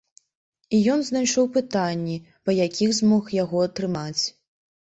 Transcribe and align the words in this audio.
І 0.77 0.79
ён 0.93 1.03
знайшоў 1.09 1.45
пытанні, 1.59 2.17
па 2.47 2.57
якіх 2.65 2.97
змог 3.03 3.23
яго 3.43 3.65
атрымаць. 3.69 4.23